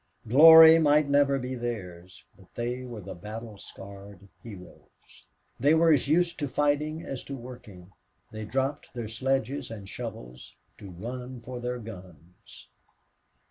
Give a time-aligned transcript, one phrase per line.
[0.27, 5.27] Glory might never be theirs, but they were the battle scarred heroes.
[5.59, 7.91] They were as used to fighting as to working.
[8.31, 12.67] They dropped their sledges or shovels to run for their guns.